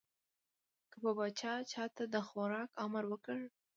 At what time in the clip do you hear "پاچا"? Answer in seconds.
1.17-1.53